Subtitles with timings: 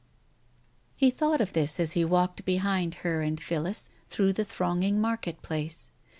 [0.95, 5.43] He thought of this as he walked behind her and Phillis through the thronging market
[5.43, 5.91] place.